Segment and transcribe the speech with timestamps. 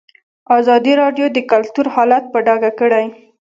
[0.57, 3.05] ازادي راډیو د کلتور حالت په ډاګه کړی.